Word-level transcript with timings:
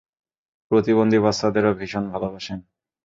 প্রতিবন্ধী 0.71 1.17
বাচ্চাদেরও 1.19 1.71
ভীষণ 1.79 2.03
ভালোবাসেন! 2.13 2.59